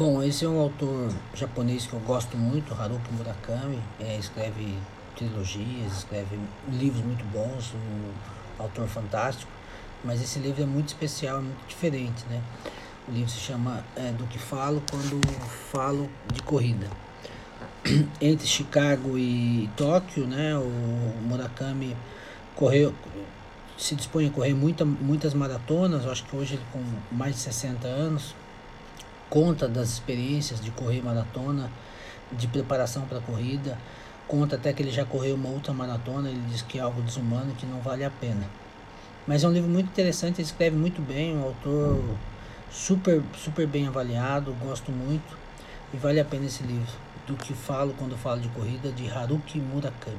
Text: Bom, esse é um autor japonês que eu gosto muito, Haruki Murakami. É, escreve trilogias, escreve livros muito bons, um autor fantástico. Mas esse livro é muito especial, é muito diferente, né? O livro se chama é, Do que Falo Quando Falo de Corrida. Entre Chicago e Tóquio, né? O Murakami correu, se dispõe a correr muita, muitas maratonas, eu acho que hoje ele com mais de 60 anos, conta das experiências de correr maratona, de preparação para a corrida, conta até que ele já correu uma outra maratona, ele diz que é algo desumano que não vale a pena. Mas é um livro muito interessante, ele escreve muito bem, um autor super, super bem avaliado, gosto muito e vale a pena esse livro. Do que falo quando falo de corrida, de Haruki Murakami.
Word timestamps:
Bom, 0.00 0.22
esse 0.22 0.46
é 0.46 0.48
um 0.48 0.58
autor 0.58 1.12
japonês 1.34 1.86
que 1.86 1.92
eu 1.92 2.00
gosto 2.00 2.34
muito, 2.34 2.72
Haruki 2.72 3.12
Murakami. 3.12 3.78
É, 4.00 4.16
escreve 4.16 4.74
trilogias, 5.14 5.98
escreve 5.98 6.38
livros 6.72 7.04
muito 7.04 7.22
bons, 7.26 7.74
um 7.74 8.62
autor 8.62 8.88
fantástico. 8.88 9.52
Mas 10.02 10.22
esse 10.22 10.38
livro 10.38 10.62
é 10.62 10.64
muito 10.64 10.88
especial, 10.88 11.40
é 11.40 11.42
muito 11.42 11.66
diferente, 11.68 12.24
né? 12.30 12.40
O 13.06 13.12
livro 13.12 13.28
se 13.28 13.40
chama 13.40 13.84
é, 13.94 14.10
Do 14.12 14.24
que 14.24 14.38
Falo 14.38 14.82
Quando 14.90 15.20
Falo 15.70 16.08
de 16.32 16.42
Corrida. 16.44 16.88
Entre 18.22 18.46
Chicago 18.46 19.18
e 19.18 19.68
Tóquio, 19.76 20.26
né? 20.26 20.56
O 20.56 21.28
Murakami 21.28 21.94
correu, 22.56 22.94
se 23.76 23.94
dispõe 23.94 24.28
a 24.28 24.30
correr 24.30 24.54
muita, 24.54 24.82
muitas 24.82 25.34
maratonas, 25.34 26.06
eu 26.06 26.10
acho 26.10 26.24
que 26.24 26.34
hoje 26.34 26.54
ele 26.54 26.64
com 26.72 26.82
mais 27.14 27.34
de 27.34 27.42
60 27.42 27.86
anos, 27.86 28.34
conta 29.30 29.68
das 29.68 29.88
experiências 29.90 30.60
de 30.60 30.70
correr 30.72 31.00
maratona, 31.02 31.70
de 32.32 32.46
preparação 32.48 33.06
para 33.06 33.18
a 33.18 33.22
corrida, 33.22 33.78
conta 34.26 34.56
até 34.56 34.72
que 34.72 34.82
ele 34.82 34.90
já 34.90 35.04
correu 35.04 35.36
uma 35.36 35.48
outra 35.48 35.72
maratona, 35.72 36.28
ele 36.28 36.42
diz 36.50 36.62
que 36.62 36.78
é 36.78 36.82
algo 36.82 37.00
desumano 37.00 37.54
que 37.54 37.64
não 37.64 37.80
vale 37.80 38.04
a 38.04 38.10
pena. 38.10 38.44
Mas 39.26 39.44
é 39.44 39.48
um 39.48 39.52
livro 39.52 39.70
muito 39.70 39.88
interessante, 39.88 40.40
ele 40.40 40.46
escreve 40.46 40.76
muito 40.76 41.00
bem, 41.00 41.36
um 41.36 41.44
autor 41.44 42.02
super, 42.70 43.22
super 43.36 43.66
bem 43.66 43.86
avaliado, 43.86 44.52
gosto 44.60 44.92
muito 44.92 45.36
e 45.92 45.96
vale 45.96 46.20
a 46.20 46.24
pena 46.24 46.46
esse 46.46 46.62
livro. 46.62 46.92
Do 47.26 47.36
que 47.36 47.54
falo 47.54 47.94
quando 47.96 48.16
falo 48.16 48.40
de 48.40 48.48
corrida, 48.48 48.90
de 48.90 49.08
Haruki 49.08 49.58
Murakami. 49.58 50.18